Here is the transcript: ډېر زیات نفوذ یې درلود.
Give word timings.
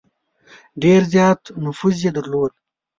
ډېر 0.81 1.01
زیات 1.13 1.41
نفوذ 1.65 1.95
یې 2.05 2.11
درلود. 2.17 2.51